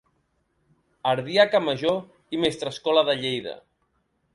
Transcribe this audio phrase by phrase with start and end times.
[1.11, 2.03] Ardiaca major
[2.39, 3.59] i mestrescola de Lleida.